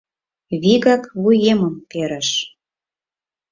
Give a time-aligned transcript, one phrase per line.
[0.61, 2.29] Вигак вуемым перыш.